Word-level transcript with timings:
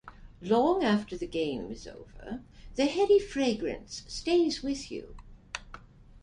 Long 0.41 0.83
after 0.83 1.15
the 1.15 1.27
game 1.27 1.71
is 1.71 1.85
over, 1.85 2.41
the 2.73 2.87
heady 2.87 3.19
fragrance 3.19 4.03
stays 4.07 4.63
with 4.63 4.91
you. 4.91 5.15